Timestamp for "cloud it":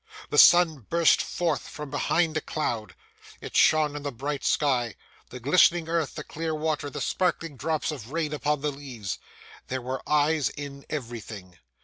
2.41-3.55